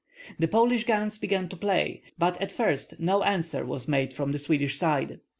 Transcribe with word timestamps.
The 0.39 0.47
Polish 0.47 0.85
guns 0.85 1.19
began 1.19 1.47
to 1.49 1.55
play, 1.55 2.01
but 2.17 2.41
at 2.41 2.51
first 2.51 2.99
no 2.99 3.21
answer 3.21 3.63
was 3.63 3.87
made 3.87 4.15
from 4.15 4.31
the 4.31 4.39
Swedish 4.39 4.79
side. 4.79 5.19